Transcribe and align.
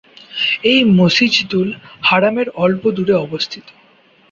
এটি 0.63 0.79
মসজিদুল 0.99 1.69
হারামের 2.07 2.47
অল্প 2.63 2.83
দূরে 2.95 3.15
অবস্থিত। 3.17 3.65